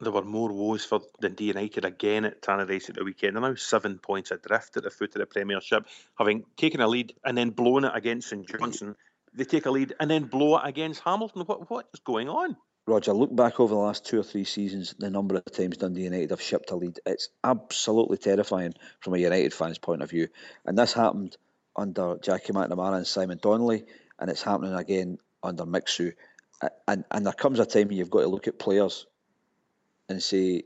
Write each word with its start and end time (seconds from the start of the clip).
There 0.00 0.12
were 0.12 0.24
more 0.24 0.50
woes 0.50 0.84
for 0.84 1.00
Dundee 1.20 1.44
United 1.44 1.84
again 1.84 2.24
at 2.24 2.40
Tannadice 2.40 2.88
at 2.88 2.96
the 2.96 3.04
weekend. 3.04 3.36
They're 3.36 3.42
now 3.42 3.54
seven 3.54 3.98
points 3.98 4.30
adrift 4.30 4.76
at 4.78 4.84
the 4.84 4.90
foot 4.90 5.14
of 5.14 5.20
the 5.20 5.26
Premiership, 5.26 5.86
having 6.18 6.44
taken 6.56 6.80
a 6.80 6.88
lead 6.88 7.14
and 7.24 7.36
then 7.36 7.50
blown 7.50 7.84
it 7.84 7.92
against 7.94 8.30
St 8.30 8.48
Johnstone. 8.48 8.96
They 9.34 9.44
take 9.44 9.66
a 9.66 9.70
lead 9.70 9.94
and 10.00 10.10
then 10.10 10.24
blow 10.24 10.56
it 10.56 10.62
against 10.64 11.02
Hamilton. 11.04 11.42
What 11.42 11.70
what 11.70 11.88
is 11.92 12.00
going 12.00 12.28
on? 12.28 12.56
Roger, 12.86 13.12
look 13.12 13.34
back 13.36 13.60
over 13.60 13.74
the 13.74 13.80
last 13.80 14.06
two 14.06 14.18
or 14.18 14.22
three 14.22 14.44
seasons, 14.44 14.94
the 14.98 15.10
number 15.10 15.36
of 15.36 15.44
times 15.52 15.76
Dundee 15.76 16.04
United 16.04 16.30
have 16.30 16.40
shipped 16.40 16.70
a 16.70 16.76
lead. 16.76 16.98
It's 17.04 17.28
absolutely 17.44 18.16
terrifying 18.16 18.74
from 19.00 19.14
a 19.14 19.18
United 19.18 19.52
fan's 19.52 19.78
point 19.78 20.02
of 20.02 20.10
view. 20.10 20.28
And 20.64 20.78
this 20.78 20.94
happened 20.94 21.36
under 21.76 22.18
Jackie 22.18 22.52
McNamara 22.52 22.96
and 22.96 23.06
Simon 23.06 23.38
Donnelly, 23.40 23.84
and 24.18 24.30
it's 24.30 24.42
happening 24.42 24.74
again 24.74 25.18
under 25.42 25.64
Mixu. 25.64 26.14
And, 26.88 27.04
and 27.10 27.26
there 27.26 27.32
comes 27.34 27.60
a 27.60 27.66
time 27.66 27.88
when 27.88 27.98
you've 27.98 28.10
got 28.10 28.22
to 28.22 28.28
look 28.28 28.48
at 28.48 28.58
players 28.58 29.06
and 30.10 30.22
say, 30.22 30.64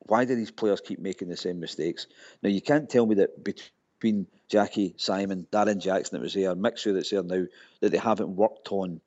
why 0.00 0.26
do 0.26 0.36
these 0.36 0.50
players 0.50 0.82
keep 0.82 0.98
making 0.98 1.28
the 1.28 1.36
same 1.36 1.58
mistakes? 1.58 2.06
Now, 2.42 2.50
you 2.50 2.60
can't 2.60 2.88
tell 2.88 3.06
me 3.06 3.16
that 3.16 3.42
between 3.42 4.26
Jackie, 4.48 4.94
Simon, 4.98 5.46
Darren 5.50 5.78
Jackson 5.80 6.18
that 6.18 6.22
was 6.22 6.34
there, 6.34 6.54
Mixu 6.54 6.92
that's 6.92 7.10
there 7.10 7.22
now, 7.22 7.46
that 7.80 7.90
they 7.90 7.98
haven't 7.98 8.36
worked 8.36 8.70
on 8.70 9.00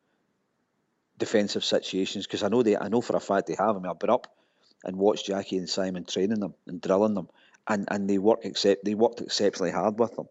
defensive 1.20 1.64
situations 1.64 2.26
because 2.26 2.42
I 2.42 2.48
know 2.48 2.64
they 2.64 2.76
I 2.76 2.89
know 2.89 3.02
for 3.02 3.16
a 3.16 3.20
fact 3.20 3.48
they 3.48 3.56
have. 3.56 3.76
I 3.76 3.80
mean, 3.80 3.86
I've 3.88 4.00
been 4.00 4.09
up 4.09 4.36
and 4.84 4.98
watched 4.98 5.28
Jackie 5.28 5.58
and 5.58 5.70
Simon 5.70 6.06
training 6.06 6.39
them 6.39 6.56
and 6.66 6.82
drilling 6.82 7.14
them, 7.14 7.30
and, 7.67 7.88
and 7.89 8.09
they 8.09 8.17
work 8.17 8.39
except 8.44 8.84
they 8.84 8.95
worked 8.95 9.22
exceptionally 9.22 9.72
hard 9.72 10.00
with 10.00 10.16
them, 10.16 10.28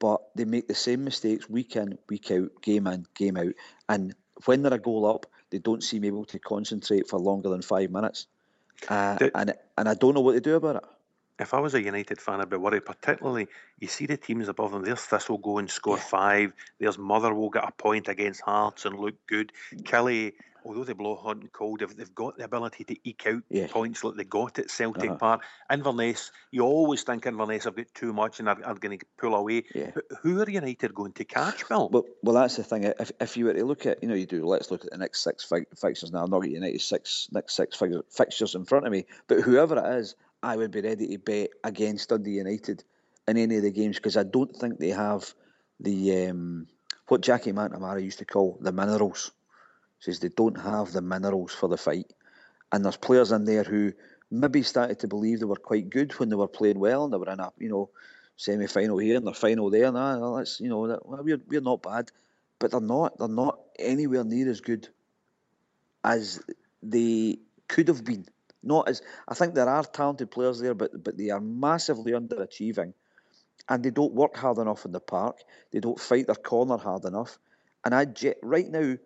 but 0.00 0.20
they 0.34 0.44
make 0.44 0.66
the 0.66 0.74
same 0.74 1.04
mistakes 1.04 1.48
week 1.48 1.76
in 1.76 1.96
week 2.08 2.30
out, 2.32 2.50
game 2.60 2.88
in 2.88 3.06
game 3.14 3.36
out, 3.36 3.54
and 3.88 4.14
when 4.46 4.62
they're 4.62 4.74
a 4.74 4.78
goal 4.78 5.06
up, 5.06 5.26
they 5.50 5.58
don't 5.58 5.82
seem 5.82 6.04
able 6.04 6.24
to 6.26 6.38
concentrate 6.38 7.08
for 7.08 7.18
longer 7.18 7.48
than 7.48 7.62
five 7.62 7.90
minutes, 7.90 8.26
uh, 8.88 9.16
The- 9.16 9.36
and 9.36 9.54
and 9.76 9.88
I 9.88 9.94
don't 9.94 10.14
know 10.14 10.20
what 10.20 10.32
to 10.32 10.40
do 10.40 10.54
about 10.56 10.76
it. 10.76 10.84
If 11.40 11.54
I 11.54 11.58
was 11.60 11.74
a 11.74 11.82
United 11.82 12.20
fan, 12.20 12.40
I'd 12.40 12.50
be 12.50 12.56
worried. 12.58 12.84
Particularly, 12.84 13.48
you 13.78 13.88
see 13.88 14.04
the 14.06 14.16
teams 14.18 14.48
above 14.48 14.72
them. 14.72 14.84
There's 14.84 15.00
Thistle 15.00 15.38
go 15.38 15.56
and 15.58 15.70
score 15.70 15.96
five. 15.96 16.52
There's 16.78 16.98
Motherwell 16.98 17.48
get 17.48 17.66
a 17.66 17.72
point 17.72 18.08
against 18.08 18.42
Hearts 18.42 18.84
and 18.84 18.98
look 18.98 19.14
good. 19.26 19.50
Killie, 19.82 20.34
although 20.66 20.84
they 20.84 20.92
blow 20.92 21.16
hot 21.16 21.38
and 21.38 21.50
cold, 21.50 21.80
they've, 21.80 21.96
they've 21.96 22.14
got 22.14 22.36
the 22.36 22.44
ability 22.44 22.84
to 22.84 22.96
eke 23.08 23.26
out 23.26 23.42
Yeah. 23.48 23.68
points 23.68 24.04
like 24.04 24.16
they 24.16 24.24
got 24.24 24.58
at 24.58 24.70
Celtic 24.70 25.08
Uh-huh. 25.08 25.18
Park. 25.18 25.42
Inverness, 25.72 26.30
you 26.50 26.62
always 26.62 27.02
think 27.04 27.24
Inverness 27.24 27.64
have 27.64 27.74
got 27.76 27.86
too 27.94 28.12
much 28.12 28.38
and 28.40 28.48
are, 28.50 28.62
are 28.62 28.74
going 28.74 28.98
to 28.98 29.06
pull 29.16 29.34
away. 29.34 29.64
Yeah. 29.74 29.92
Who 30.20 30.38
are 30.42 30.50
United 30.50 30.94
going 30.94 31.12
to 31.12 31.24
catch, 31.24 31.66
Bill? 31.70 31.88
Well, 31.88 32.04
well, 32.22 32.34
that's 32.34 32.56
the 32.56 32.64
thing. 32.64 32.84
If, 32.84 33.12
if 33.18 33.38
you 33.38 33.46
were 33.46 33.54
to 33.54 33.64
look 33.64 33.86
at, 33.86 34.02
you 34.02 34.10
know, 34.10 34.14
you 34.14 34.26
do. 34.26 34.44
Let's 34.44 34.70
look 34.70 34.84
at 34.84 34.90
the 34.90 34.98
next 34.98 35.22
six 35.22 35.42
fi- 35.42 35.64
fixtures 35.74 36.12
now. 36.12 36.24
I'm 36.24 36.30
not 36.30 36.40
got 36.40 36.50
United 36.50 36.82
six 36.82 37.28
next 37.32 37.54
six 37.56 37.80
fixtures 38.10 38.54
in 38.54 38.66
front 38.66 38.84
of 38.86 38.92
me, 38.92 39.06
but 39.26 39.40
whoever 39.40 39.78
it 39.78 39.98
is, 40.00 40.14
I 40.42 40.56
would 40.56 40.70
be 40.70 40.80
ready 40.80 41.08
to 41.08 41.18
bet 41.18 41.50
against 41.64 42.08
Dundee 42.08 42.32
United 42.32 42.82
in 43.28 43.36
any 43.36 43.56
of 43.56 43.62
the 43.62 43.70
games 43.70 43.96
because 43.96 44.16
I 44.16 44.22
don't 44.22 44.54
think 44.54 44.78
they 44.78 44.88
have 44.88 45.32
the 45.78 46.28
um, 46.28 46.66
what 47.08 47.20
Jackie 47.20 47.52
McNamara 47.52 48.02
used 48.02 48.18
to 48.18 48.24
call 48.24 48.58
the 48.60 48.72
minerals. 48.72 49.32
Says 49.98 50.20
they 50.20 50.28
don't 50.28 50.58
have 50.58 50.92
the 50.92 51.02
minerals 51.02 51.52
for 51.52 51.68
the 51.68 51.76
fight, 51.76 52.10
and 52.72 52.84
there's 52.84 52.96
players 52.96 53.32
in 53.32 53.44
there 53.44 53.64
who 53.64 53.92
maybe 54.30 54.62
started 54.62 54.98
to 55.00 55.08
believe 55.08 55.40
they 55.40 55.44
were 55.46 55.56
quite 55.56 55.90
good 55.90 56.12
when 56.18 56.28
they 56.28 56.36
were 56.36 56.48
playing 56.48 56.78
well 56.78 57.04
and 57.04 57.12
they 57.12 57.18
were 57.18 57.30
in 57.30 57.40
a 57.40 57.52
you 57.58 57.68
know 57.68 57.90
semi 58.36 58.66
final 58.66 58.96
here 58.96 59.16
and 59.16 59.26
the 59.26 59.34
final 59.34 59.68
there. 59.68 59.92
Nah, 59.92 60.36
that's 60.36 60.60
you 60.60 60.70
know 60.70 60.86
that, 60.88 61.06
well, 61.06 61.22
we're 61.22 61.40
we're 61.48 61.60
not 61.60 61.82
bad, 61.82 62.10
but 62.58 62.70
they're 62.70 62.80
not. 62.80 63.18
They're 63.18 63.28
not 63.28 63.58
anywhere 63.78 64.24
near 64.24 64.48
as 64.48 64.62
good 64.62 64.88
as 66.02 66.42
they 66.82 67.38
could 67.68 67.88
have 67.88 68.04
been. 68.04 68.24
Not 68.62 68.88
as 68.88 69.02
I 69.26 69.34
think 69.34 69.54
there 69.54 69.68
are 69.68 69.84
talented 69.84 70.30
players 70.30 70.60
there, 70.60 70.74
but 70.74 71.02
but 71.02 71.16
they 71.16 71.30
are 71.30 71.40
massively 71.40 72.12
underachieving, 72.12 72.92
and 73.68 73.82
they 73.82 73.90
don't 73.90 74.14
work 74.14 74.36
hard 74.36 74.58
enough 74.58 74.84
in 74.84 74.92
the 74.92 75.00
park. 75.00 75.38
They 75.70 75.80
don't 75.80 76.00
fight 76.00 76.26
their 76.26 76.36
corner 76.36 76.76
hard 76.76 77.04
enough, 77.04 77.38
and 77.84 77.94
I 77.94 78.06
right 78.42 78.68
now 78.68 78.96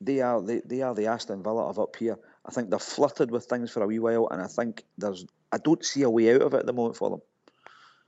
they 0.00 0.20
are 0.20 0.40
they, 0.42 0.60
they 0.64 0.82
are 0.82 0.94
the 0.94 1.06
Aston 1.06 1.42
Villa 1.42 1.68
of 1.68 1.78
up 1.78 1.96
here. 1.96 2.18
I 2.44 2.50
think 2.50 2.70
they're 2.70 2.78
flirted 2.78 3.30
with 3.30 3.46
things 3.46 3.70
for 3.70 3.82
a 3.82 3.86
wee 3.86 4.00
while, 4.00 4.28
and 4.30 4.42
I 4.42 4.48
think 4.48 4.84
there's 4.98 5.24
I 5.52 5.58
don't 5.58 5.84
see 5.84 6.02
a 6.02 6.10
way 6.10 6.34
out 6.34 6.42
of 6.42 6.54
it 6.54 6.60
at 6.60 6.66
the 6.66 6.72
moment 6.72 6.96
for 6.96 7.10
them. 7.10 7.22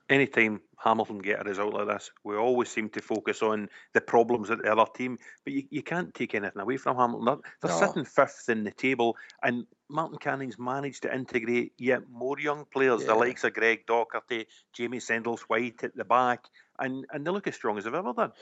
Anytime 0.08 0.60
Hamilton 0.78 1.18
get 1.18 1.40
a 1.40 1.44
result 1.44 1.74
like 1.74 1.88
this, 1.88 2.12
we 2.22 2.36
always 2.36 2.68
seem 2.68 2.88
to 2.90 3.02
focus 3.02 3.42
on 3.42 3.68
the 3.92 4.00
problems 4.00 4.50
at 4.50 4.62
the 4.62 4.70
other 4.70 4.88
team, 4.94 5.18
but 5.42 5.52
you, 5.52 5.64
you 5.70 5.82
can't 5.82 6.14
take 6.14 6.34
anything 6.34 6.62
away 6.62 6.76
from 6.76 6.96
Hamilton. 6.96 7.40
They're, 7.60 7.70
No. 7.72 7.86
sitting 7.86 8.04
fifth 8.04 8.48
in 8.48 8.62
the 8.62 8.70
table, 8.70 9.16
and 9.42 9.66
Martin 9.88 10.18
Canning's 10.18 10.58
managed 10.60 11.02
to 11.02 11.12
integrate 11.12 11.72
yet 11.76 12.08
more 12.08 12.38
young 12.38 12.66
players, 12.72 13.04
the 13.04 13.14
likes 13.16 13.42
of 13.42 13.54
Greg 13.54 13.84
Docherty, 13.86 14.46
Jamie 14.72 14.98
Sendles 14.98 15.40
White 15.40 15.82
at 15.82 15.96
the 15.96 16.04
back, 16.04 16.44
and, 16.78 17.04
and 17.10 17.26
they 17.26 17.30
look 17.32 17.48
as 17.48 17.56
strong 17.56 17.76
as 17.76 17.84
they've 17.84 17.94
ever 17.94 18.12
done. 18.12 18.32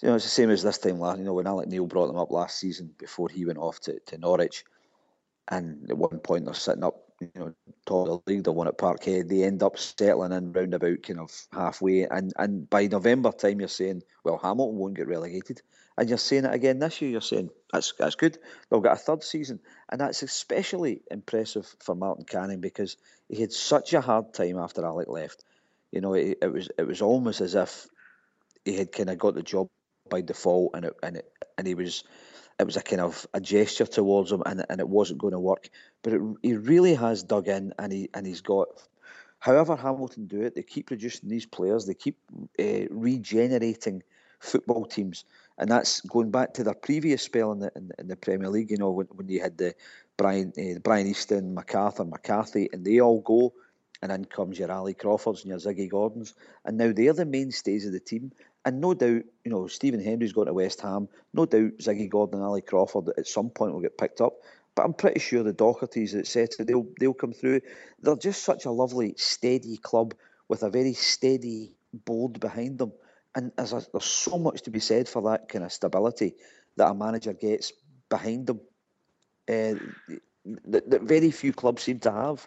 You 0.00 0.08
know, 0.08 0.14
it's 0.16 0.24
the 0.24 0.30
same 0.30 0.50
as 0.50 0.62
this 0.62 0.78
time 0.78 1.00
last. 1.00 1.18
You 1.18 1.24
know, 1.24 1.34
when 1.34 1.46
Alex 1.46 1.68
Neil 1.68 1.86
brought 1.86 2.08
them 2.08 2.16
up 2.16 2.30
last 2.30 2.58
season 2.58 2.94
before 2.98 3.28
he 3.28 3.44
went 3.44 3.58
off 3.58 3.80
to, 3.80 3.98
to 4.06 4.18
Norwich, 4.18 4.64
and 5.48 5.90
at 5.90 5.96
one 5.96 6.18
point 6.18 6.44
they're 6.44 6.54
sitting 6.54 6.84
up, 6.84 7.03
you 7.20 7.30
know, 7.34 7.54
top 7.86 8.08
of 8.08 8.24
the 8.24 8.32
league. 8.32 8.44
They 8.44 8.50
won 8.50 8.68
at 8.68 8.78
Parkhead. 8.78 9.28
They 9.28 9.44
end 9.44 9.62
up 9.62 9.78
settling 9.78 10.32
in 10.32 10.52
round 10.52 10.74
about 10.74 11.02
kind 11.02 11.20
of 11.20 11.30
halfway, 11.52 12.02
and 12.04 12.32
and 12.36 12.68
by 12.68 12.86
November 12.86 13.32
time 13.32 13.60
you're 13.60 13.68
saying, 13.68 14.02
well, 14.24 14.38
Hamilton 14.38 14.78
won't 14.78 14.94
get 14.94 15.08
relegated, 15.08 15.62
and 15.96 16.08
you're 16.08 16.18
saying 16.18 16.44
it 16.44 16.54
again 16.54 16.78
this 16.78 17.00
year. 17.00 17.12
You're 17.12 17.20
saying 17.20 17.50
that's 17.72 17.92
that's 17.98 18.16
good. 18.16 18.38
They'll 18.68 18.80
get 18.80 18.92
a 18.92 18.96
third 18.96 19.22
season, 19.22 19.60
and 19.88 20.00
that's 20.00 20.22
especially 20.22 21.02
impressive 21.10 21.74
for 21.80 21.94
Martin 21.94 22.24
Canning 22.24 22.60
because 22.60 22.96
he 23.28 23.40
had 23.40 23.52
such 23.52 23.94
a 23.94 24.00
hard 24.00 24.34
time 24.34 24.58
after 24.58 24.84
Alex 24.84 25.08
left. 25.08 25.44
You 25.92 26.00
know, 26.00 26.14
it, 26.14 26.38
it 26.42 26.52
was 26.52 26.68
it 26.76 26.86
was 26.86 27.02
almost 27.02 27.40
as 27.40 27.54
if 27.54 27.86
he 28.64 28.76
had 28.76 28.92
kind 28.92 29.10
of 29.10 29.18
got 29.18 29.34
the 29.34 29.42
job 29.42 29.68
by 30.08 30.20
default, 30.20 30.72
and 30.74 30.86
it, 30.86 30.94
and 31.02 31.16
it, 31.16 31.32
and 31.58 31.66
he 31.66 31.74
was 31.74 32.04
it 32.58 32.64
was 32.64 32.76
a 32.76 32.82
kind 32.82 33.00
of 33.00 33.26
a 33.34 33.40
gesture 33.40 33.86
towards 33.86 34.30
him, 34.30 34.42
and 34.46 34.64
and 34.68 34.80
it 34.80 34.88
wasn't 34.88 35.20
going 35.20 35.32
to 35.32 35.38
work. 35.38 35.68
But 36.02 36.14
it, 36.14 36.20
he 36.42 36.54
really 36.54 36.94
has 36.94 37.22
dug 37.22 37.48
in, 37.48 37.72
and 37.78 37.92
he 37.92 38.10
and 38.14 38.26
he's 38.26 38.40
got. 38.40 38.68
However, 39.38 39.76
Hamilton 39.76 40.26
do 40.26 40.40
it, 40.40 40.54
they 40.54 40.62
keep 40.62 40.86
producing 40.86 41.28
these 41.28 41.44
players. 41.44 41.84
They 41.84 41.94
keep 41.94 42.18
uh, 42.58 42.86
regenerating 42.90 44.02
football 44.40 44.86
teams, 44.86 45.24
and 45.58 45.70
that's 45.70 46.00
going 46.00 46.30
back 46.30 46.54
to 46.54 46.64
their 46.64 46.74
previous 46.74 47.22
spell 47.22 47.52
in 47.52 47.58
the 47.58 47.72
in, 47.76 47.90
in 47.98 48.08
the 48.08 48.16
Premier 48.16 48.48
League. 48.48 48.70
You 48.70 48.78
know, 48.78 48.90
when, 48.90 49.06
when 49.08 49.28
you 49.28 49.40
had 49.40 49.58
the 49.58 49.74
Brian 50.16 50.52
uh, 50.58 50.78
Brian 50.80 51.06
Easton, 51.06 51.54
McArthur, 51.54 52.08
McCarthy, 52.08 52.68
and 52.72 52.84
they 52.84 53.00
all 53.00 53.20
go, 53.20 53.52
and 54.00 54.12
in 54.12 54.24
comes 54.24 54.58
your 54.58 54.70
Ali 54.70 54.94
Crawfords 54.94 55.44
and 55.44 55.50
your 55.50 55.58
Ziggy 55.58 55.90
Gordons, 55.90 56.34
and 56.64 56.76
now 56.76 56.92
they're 56.92 57.12
the 57.12 57.26
mainstays 57.26 57.86
of 57.86 57.92
the 57.92 58.00
team. 58.00 58.32
And 58.64 58.80
no 58.80 58.94
doubt, 58.94 59.22
you 59.44 59.50
know, 59.50 59.66
Stephen 59.66 60.02
Henry's 60.02 60.32
gone 60.32 60.46
to 60.46 60.54
West 60.54 60.80
Ham. 60.80 61.08
No 61.32 61.44
doubt 61.46 61.78
Ziggy 61.78 62.08
Gordon 62.08 62.36
and 62.36 62.44
Ali 62.44 62.62
Crawford 62.62 63.10
at 63.18 63.26
some 63.26 63.50
point 63.50 63.72
will 63.72 63.80
get 63.80 63.98
picked 63.98 64.20
up. 64.20 64.34
But 64.74 64.84
I'm 64.84 64.94
pretty 64.94 65.20
sure 65.20 65.42
the 65.42 65.52
Dochertys, 65.52 66.14
etc., 66.14 66.64
they'll 66.64 66.86
they'll 66.98 67.14
come 67.14 67.32
through. 67.32 67.60
They're 68.00 68.16
just 68.16 68.42
such 68.42 68.64
a 68.64 68.70
lovely, 68.70 69.14
steady 69.16 69.76
club 69.76 70.14
with 70.48 70.62
a 70.62 70.70
very 70.70 70.94
steady 70.94 71.74
board 71.92 72.40
behind 72.40 72.78
them. 72.78 72.92
And 73.36 73.52
there's, 73.56 73.72
a, 73.72 73.84
there's 73.92 74.04
so 74.04 74.38
much 74.38 74.62
to 74.62 74.70
be 74.70 74.80
said 74.80 75.08
for 75.08 75.22
that 75.30 75.48
kind 75.48 75.64
of 75.64 75.72
stability 75.72 76.34
that 76.76 76.88
a 76.90 76.94
manager 76.94 77.32
gets 77.32 77.72
behind 78.08 78.46
them 78.46 78.60
uh, 79.48 79.74
that, 80.66 80.90
that 80.90 81.02
very 81.02 81.30
few 81.30 81.52
clubs 81.52 81.82
seem 81.82 81.98
to 82.00 82.12
have. 82.12 82.46